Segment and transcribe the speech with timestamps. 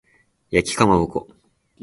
[0.49, 1.27] 焼きかまぼこ